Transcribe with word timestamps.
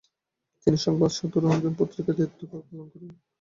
তিনি 0.67 0.77
সংবাদ 0.77 1.11
সাধুরঞ্জন 1.11 1.73
পত্রিকার 1.79 2.15
দায়িত্বভার 2.17 2.61
পালন 2.67 2.87
করেন। 2.91 3.11